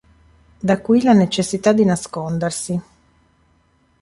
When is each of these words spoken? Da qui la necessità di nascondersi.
Da 0.67 0.81
qui 0.81 1.03
la 1.03 1.13
necessità 1.13 1.73
di 1.73 1.85
nascondersi. 1.85 2.81